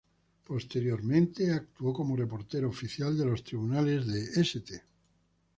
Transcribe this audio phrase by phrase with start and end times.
[0.47, 4.81] Posteriormente, actuó como reportero oficial de los tribunales de St.